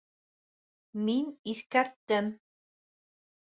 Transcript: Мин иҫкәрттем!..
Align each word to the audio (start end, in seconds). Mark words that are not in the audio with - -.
Мин 1.03 1.29
иҫкәрттем!.. 1.55 2.35